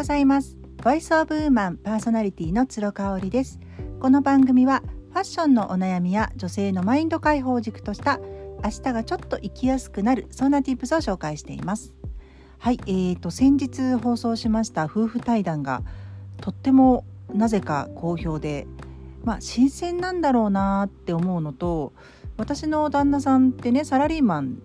[0.00, 0.56] ございます。
[0.82, 3.60] ボイスオブウーマンパーソナリティの鶴香織です。
[4.00, 8.18] この番組はファッションのお悩みや女性のマインド解放軸とした
[8.64, 11.92] 明日がちょっと生きやすくなるそんな tips を紹介しています。
[12.56, 15.82] はい、えーと先日放送しました夫婦対談が
[16.40, 17.04] とっても
[17.34, 18.66] なぜか好評で
[19.22, 21.92] まあ新鮮なんだろうなって思うのと
[22.38, 24.62] 私の旦那さんってねサラリーマン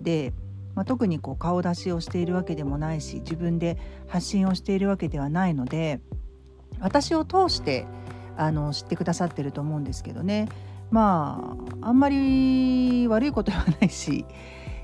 [0.00, 0.32] で
[0.78, 3.76] まあ、特にこう顔出しをしているわけでもないし自分で
[4.06, 5.98] 発信をしているわけではないので
[6.78, 7.84] 私を通して
[8.36, 10.48] あの知ってくださってると思うんですけどね
[10.92, 14.24] まああんまり悪いことではないし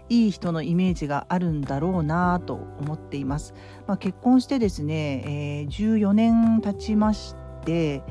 [0.08, 3.54] いい人のイメージがあるんだろうなと思っています。
[3.86, 8.02] まあ、結婚してですね、えー、14年経ちまして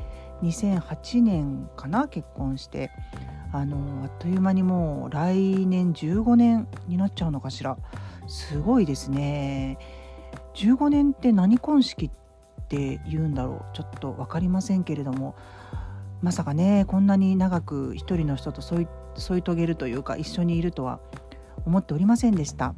[0.42, 2.90] 2008年かな結婚して
[3.54, 7.78] あのあっという間にもう来年15年になっちゃうのかしら
[8.26, 9.78] すごいですね
[10.54, 15.36] 15年って何婚式って言うんだろうちょっと分かりませんけれども
[16.20, 20.98] まさかねこんなに長く一人の人と添い添い遂げるというか一緒にいるとは
[21.64, 22.74] 思っておりませんでした。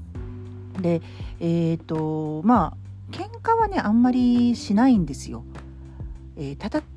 [0.83, 1.01] で
[1.41, 5.43] えっ、ー、とまあ喧嘩はねあんまりしないんですよ。
[6.37, 6.57] えー、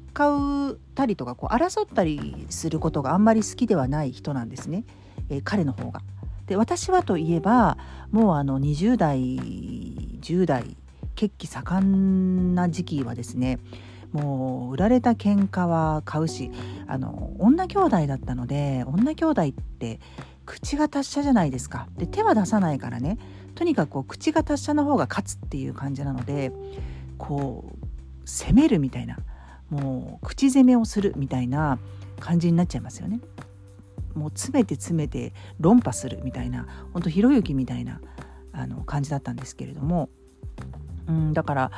[0.10, 4.84] 戦ったりとかこう争ったりすることがあんまり好きではない人なんですね、
[5.30, 6.02] えー、彼の方が。
[6.48, 7.78] で私はといえば
[8.12, 10.76] もうあの20代10代
[11.16, 13.60] 血気盛んな時期はですね
[14.12, 16.50] もう売られた喧嘩は買うし
[16.88, 20.00] あの女兄弟だったので女兄弟って
[20.48, 21.88] 口が達者じゃないですか。
[21.98, 23.20] で手は出さないからね
[23.54, 26.52] とにかくこう口が達者の方が勝つっていう感じなので
[27.20, 29.18] こう攻めるみたいな。
[29.70, 31.80] もう口攻めをするみたいな
[32.20, 33.20] 感じになっちゃいますよね。
[34.16, 38.02] もう詰めて詰めて論破するみたいな本当ひろゆきみたいな
[38.52, 40.09] あの感じだったんですけれども、
[41.08, 41.72] うん、だから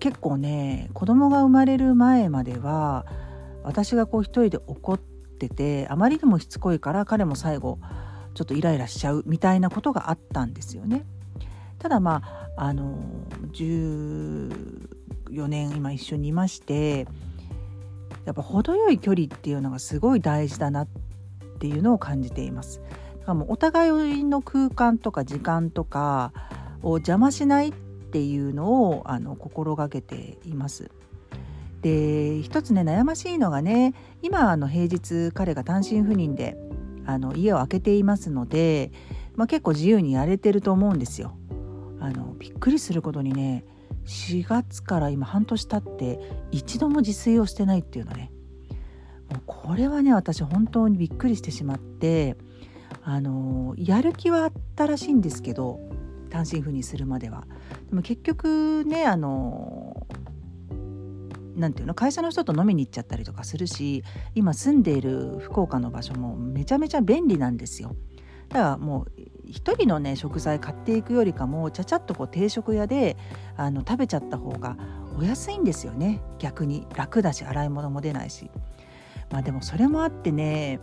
[0.00, 3.06] 結構ね子供が生まれる前までは
[3.62, 7.78] 私がこう一人で怒っててあまりにもしつこいから彼も最後
[8.34, 11.04] ちょっとイライラしちゃうみたいなことがあったんですよね。
[11.78, 12.22] ただま
[12.56, 12.98] ああの
[15.32, 17.06] 4年今一緒にいまして
[18.24, 20.88] やっぱ程よい距離っていうのがすごい大事だなっ
[21.58, 22.80] ていうのを感じています。
[23.20, 26.32] だからもうお互いの空間とか時間とか
[26.82, 30.90] を邪魔しないっていうのをあの心がけています。
[31.80, 36.56] で一つね悩ましいのがね今あの平日彼が単身赴任で
[37.06, 38.92] あの家を空けていますので、
[39.34, 41.36] まあ、結構自由にやれてると思うんですよ。
[41.98, 43.64] あのびっくりすることにね
[44.06, 46.18] 4月から今半年経って
[46.50, 48.32] 一度も自炊をしてないっていうのね。
[49.30, 52.36] もうこれはね私本当にびっくりしてしまって
[53.02, 55.80] あのやる気はあったらしいんですけど
[56.30, 57.46] 単身赴任するまでは。
[57.88, 60.06] でも結局ねあの
[61.56, 64.02] なんていうの会社の人と飲みに行っちゃったりとかするし
[64.34, 67.94] 今住んでいる福岡の場所もめちゃめちゃ便利なんですよ。
[68.52, 73.16] だからもう1人のね食材買っていくよりかもちゃちゃっとこう定食屋で
[73.56, 74.76] あの食べちゃった方が
[75.18, 76.22] お安いんですよね。
[76.38, 76.86] 逆に。
[76.94, 78.50] 楽だし洗い物も出ないし。
[79.30, 80.80] まあでもそれもあってね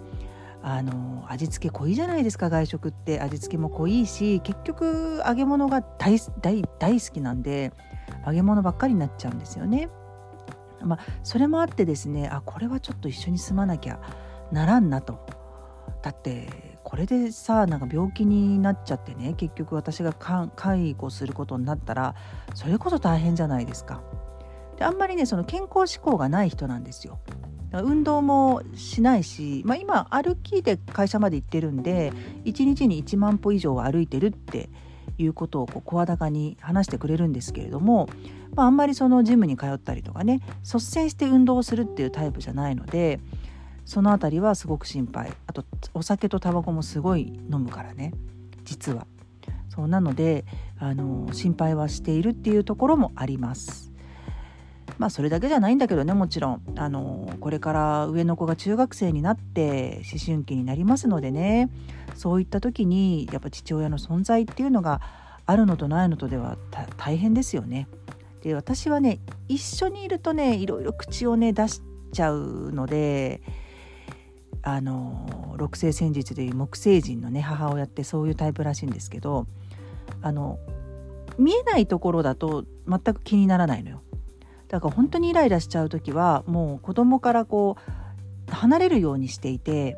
[0.63, 2.49] あの味付け濃いじゃないですか。
[2.49, 3.21] 外食って。
[3.21, 7.71] 味付けも濃いし結局揚げ物が大大大好きなんで
[8.25, 9.89] 揚げ物ばっかりになっちゃうんですよね。
[10.81, 13.99] まあ、それもあってですねあこれはちょっと一緒に住まなきゃ
[14.51, 15.25] ならんなと。
[16.01, 22.15] だってこれでさなんか病気になっちゃってね結局私が介護することになったら
[22.55, 24.01] それこそ大変じゃないですか。
[24.75, 27.19] であんまりねその健康志向がない人なんですよ。
[27.71, 32.11] 運動もしないし、まあ、今歩きで会社まで行ってるんで
[32.45, 34.71] 1日に1万歩以上は歩いてるって
[35.19, 38.09] いうことを声高に話してくれるんですけれども、
[38.55, 43.19] まあ、あんまりそのジムに通ったりとかね率先して運動をするっていうタイプじゃないので
[43.89, 45.33] その辺りはすごく心配。
[45.47, 48.13] あとお酒とタバコもすごい飲むからね。
[48.63, 49.07] 実は。
[49.67, 50.45] そうなので
[50.77, 53.91] あの心配はしているっていうところもあります。
[54.99, 56.61] まあそれだけじゃないんだけどねもちろん。
[56.77, 61.71] あのこれから上の子が中学生になって思春期になりますのでね。
[62.13, 65.01] そういった時にやっぱ父親の存在っていうのが
[65.47, 66.59] あるのとないのとでは
[66.97, 67.87] 大変ですよね。
[68.43, 71.81] で私はね一緒にいるとねいろいろ口をね出し
[72.13, 73.41] ちゃうので
[74.61, 79.47] あの六星戦術でいう木星人のね母親ってそういうタイプらしいんですけど
[80.21, 80.59] あの
[81.37, 84.01] 見えないところだと全く気にならないのよ。
[84.67, 87.77] だから本当にイライラしちゃう時はもう子供からこ
[88.49, 89.97] う離れるようにしていて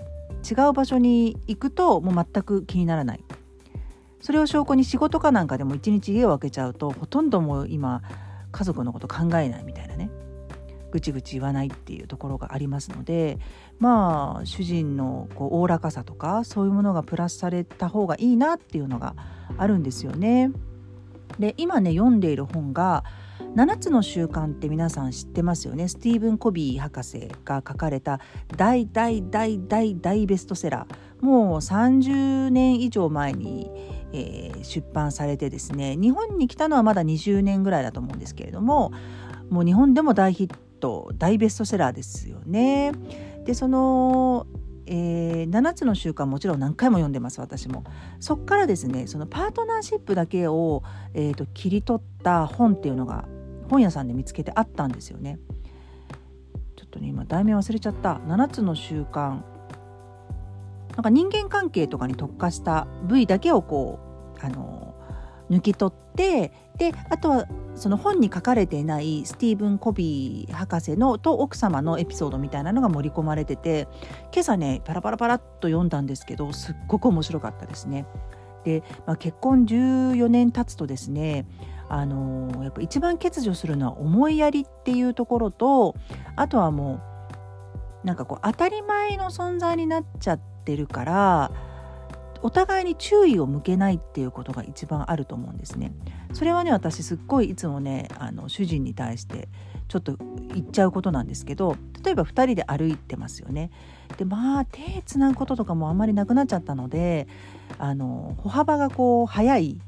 [0.50, 3.24] 違う場所に行くともう全く気にならない。
[4.22, 8.04] それを証拠に仕事かなんかでも一日家を空けちゃうとほとんどもう今
[8.52, 10.12] 家族のこと考えないみたいなね
[10.92, 13.40] ぐちぐち言わないっていうところがありますので
[13.80, 19.16] まあ主人のおおらかさとかそういうものがプラスされた方がいいなっていうのが
[19.58, 20.52] あるんですよね。
[21.40, 23.04] で今ね読んでいる本が
[23.56, 28.20] 「7つの習慣」って皆さん知ってますよねスティーブン・コビー博士が書かれた
[28.58, 33.72] 大大大大大ベストセラーもう30年以上前に、
[34.14, 38.92] えー、出版されてですね日本に来たのはまだ20年ぐらいだと思うんですけれども
[39.50, 42.92] もう日本でも大ヒット大ベストセラーですよね。
[43.46, 44.48] でその
[44.94, 47.86] えー、7つの習慣もちろん何回も読んでます私も。
[48.20, 50.84] そっからですねそのパートナーシップだけを、
[51.14, 53.26] えーと、切り取った本っていうのが
[53.70, 55.40] 本屋さんで見つけてあったんですよね。
[56.76, 58.16] ちょっとね今題名忘れちゃった。
[58.16, 59.42] 7つの習慣。
[60.96, 64.00] なんか人間関係とかに特化した部位だけをこ
[64.42, 64.91] うあの
[65.52, 73.88] 抜き取ってであとはその本に書かれていないスティーブン・コビー博士のと奥様のエピソードみたいなのが盛り込まれてて
[74.34, 78.06] 今朝ねパラパラパラっと読んだんですけどすっごく面白かったですね。
[78.64, 81.46] で、まあ、結婚14年経つとですね
[81.90, 85.96] あのやっぱ一番欠如するのは思いやりっていうところと
[86.36, 87.02] あとはも
[88.04, 91.52] うなんかこう当たり前の存在になっちゃってるから
[92.44, 95.94] お互いに注意を向けないっていうことが一番あると思うんですね。
[96.34, 99.50] それはね私すっごいいつもねあの主人に対して
[99.88, 100.16] ちょっと
[100.54, 103.72] 言っちゃうことなんですけど例えば2人で歩いてますよね。
[104.18, 107.28] でまあ手つなぐこととかもあんまりなくなっちゃったので
[107.78, 109.80] あの歩幅がこう速い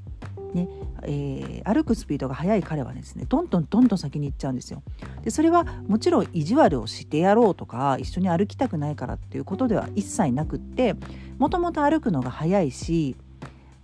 [0.54, 0.68] ね
[1.06, 4.82] えー、歩くスピードが速い彼はですねどんどんどんどん先に行っちゃうんですよ。
[5.24, 10.96] でそれはもちろん意地悪をしてやろうとか一緒に歩きたくないからっていうことでは一切なくって
[11.40, 13.16] もともと歩くのが速いし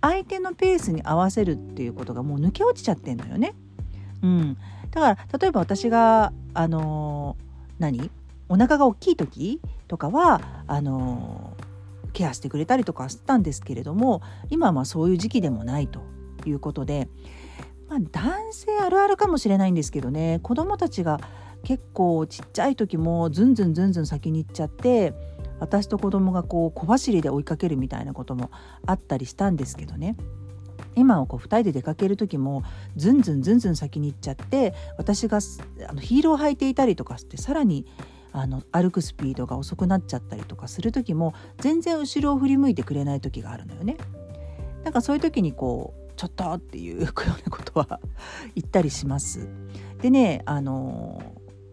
[0.00, 3.54] 相手のペースに合わせるっていうことがもう抜け落ちちゃってんのよね。
[4.22, 4.56] うん、
[4.90, 8.10] だから例えば私があのー、何？
[8.48, 16.00] お腹が大きい時とかはあのー、ケアしてくれたりとかしたんですけれども今はまあそういう時期でもないと
[16.48, 17.08] いうことで、
[17.88, 21.20] まあ、男性あるあるかもしれないんですけどね子供たちが
[21.62, 25.12] 結構ちっちゃい時もずんずんずんずん先に行っちゃって
[25.58, 28.50] 私と子供がこう小走りで追いかけるみたいなことも
[28.86, 30.16] あったりしたんですけどね
[30.96, 32.62] 今はこう2人で出かける時も
[32.96, 35.38] ずんずんずんずん先に行っちゃって私が
[35.88, 37.86] あのヒールを履いていたりとかしてさらに
[38.32, 43.96] あの歩くスピードが遅くなっちゃったりとかする時も全然後ろを振り向いてくれない時があるのよね。
[44.84, 47.98] なんかそういう時にこうちょっとっていうようなことは
[48.54, 49.48] 言ったりします。
[50.02, 51.22] でねあの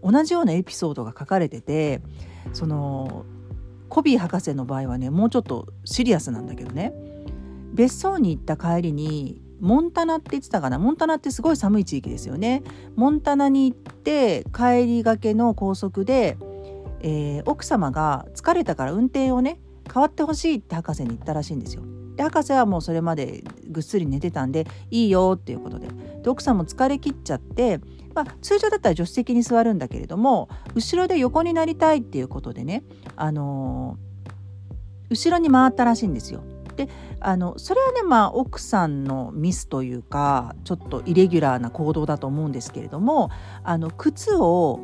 [0.01, 2.01] 同じようなエピソードが書かれてて
[2.53, 3.25] その
[3.89, 6.93] コビー博士の場合はねもうちょっとシリアスなんだけどね
[7.73, 10.79] 別荘に行った帰りにモンタナって言ってたかな？
[10.79, 12.63] モンタナってすごい寒い地域ですよね。
[12.95, 16.37] モンタナに行って帰りがけの高速で、
[17.01, 19.59] えー、奥様が疲れたから運転をね
[19.93, 21.83] 変わってほしいって博士に言ったらしいんですよ。
[22.17, 25.87] で博士はもうそれまでぐっすり寝てたんでいいよっていうことで
[26.23, 27.79] で奥さんも疲れきっちゃって、
[28.15, 32.83] まあ、通常だったら助手席に座るんだけれども後ろで横になりたいっていうことでね、
[33.15, 36.41] あのー、後ろに回ったらしいんですよ。
[36.75, 43.31] であのそれはねまあ奥さんのミスというかちょっとイレギュラーな行動だと思うんですけれども
[43.63, 44.79] あの靴を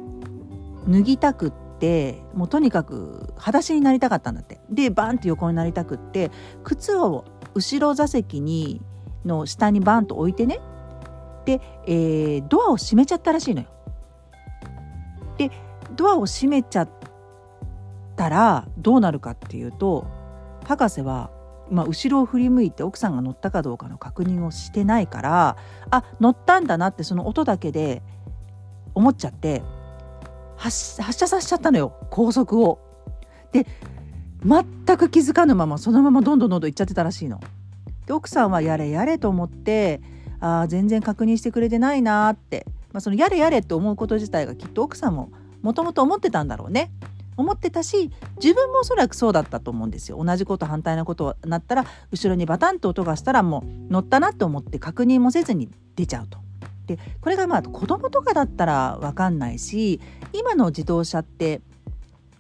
[0.88, 6.32] 脱ぎたくってもうとにかく裸足になりたかったんだってでバンって横になりたくって
[6.64, 7.26] 靴を
[7.56, 8.82] 後ろ座席に
[9.26, 10.62] の下にバンと置いてね
[11.46, 13.68] で、えー、ドアを閉めちゃったらしいのよ。
[15.38, 15.52] で
[15.98, 16.90] ドアを閉めちゃっ
[18.16, 20.08] たらどうなるかっていうと
[20.64, 21.32] 博士は、
[21.70, 25.58] まあ、後ろを振り向いて奥さんが乗ったかどうかの確認をしてないから
[25.92, 28.02] あ乗ったんだなってその音だけで
[28.96, 29.64] 思っちゃって
[30.70, 32.80] 発射させちゃったのよ高速を。
[33.52, 33.66] で
[34.46, 37.40] 全く気づかぬままそのままどんどんどんどん行っちゃってたらしいの。
[38.06, 40.02] で奥さんはやれやれと思って
[40.40, 46.92] あ全然確認してくれてないなって、まあ、そのやれやれって思うこと自体がきっと奥さんももともと思ってたんだろうね。
[47.36, 56.43] 思ってたし自分もおそらくそうだったと思うんですよ同じこと反対なことになったら後ろにバタンと音がしたらもう乗ったなと思って確認もせずに出ちゃうと。
[56.86, 60.02] でこれがまあ子供とかだったら分かんないし
[60.34, 61.62] 今の自動車って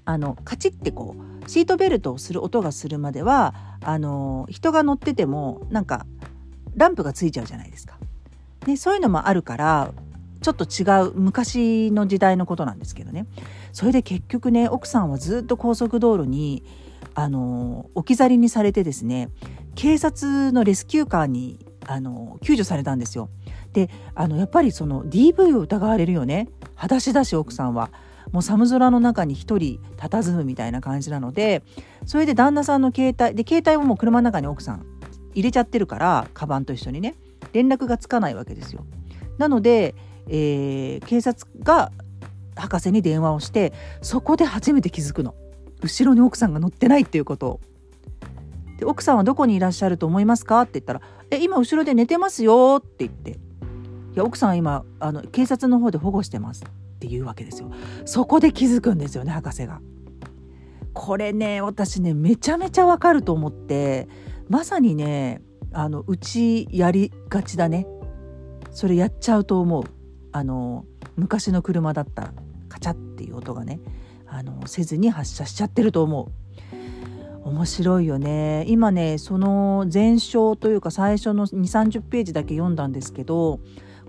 [0.05, 6.05] あのカチッてこうシートベルトをする音がするまではあの人が乗っててもなんか
[6.75, 7.97] ランプがついちゃうじゃないですか。
[8.65, 9.91] でそういうのもあるから
[10.41, 13.25] ちょっと違う昔の時代のことなんですけどね
[13.71, 16.63] それで結局ね奥さんはずっと高速道路に
[17.15, 19.29] あの置き去りにされてですね
[19.75, 23.29] 警察のレスキューカーにあの救助されたんですよ。
[23.74, 27.89] であのやっぱりその DV を疑われるよね裸足だし奥さんは。
[28.32, 31.62] もう寒空の中に一人佇むみたいな感じなので
[32.08, 34.86] それで旦那さんの携帯で携帯ももう車の中に奥さん
[35.34, 37.15] 入れちゃってるからカバンと一緒にね
[37.51, 38.86] 連絡がつかないわけですよ。
[39.38, 39.94] なので、
[40.27, 41.92] えー、警察が
[42.56, 45.36] 博士に電話をしてそこで初めて気づくの
[45.82, 47.60] 後ろに奥さんが乗ってないっていうことを。
[48.80, 50.62] で奥さんはどこにいらっしゃると思いますか？
[50.62, 53.39] って言ったら「え今後ろで寝てますよ」って言って
[54.13, 56.67] 「いや奥さん今あの警察の方で保護してます」っ
[57.00, 57.72] て言うわけですよ。
[58.05, 59.82] そこで気づくんですよね博士が。
[60.93, 64.08] これね私ねめちゃめちゃわかると思って
[64.48, 65.41] まさにね
[65.72, 67.88] あのうちやりがちだね
[68.72, 69.84] それやっちゃうと思う
[70.32, 72.34] あの昔の車だったら
[72.70, 73.79] カチャっていう音がね
[74.27, 83.60] あのせずに発射しちゃってると思う面白いよね今ねその前章というか最初の2 3 0ページだけ読んだんですけど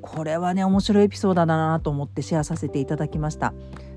[0.04, 3.54] これはね面白いエピソードだなと思ってシェアさせていただきました。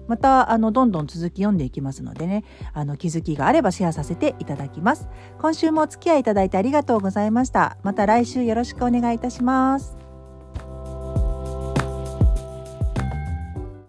[0.08, 2.46] またあのどんどん続き読んでいきますのでね。
[2.74, 5.10] あの気づきがあればシェアさせていただきます。
[5.40, 7.78] 今週もお付き合いいただいてありがとうございました。
[7.84, 10.07] また来週よろしくお願いいたします。